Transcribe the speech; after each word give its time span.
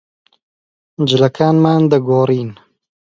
جلەکانمان 1.09 1.81
دەگۆڕین. 1.91 2.49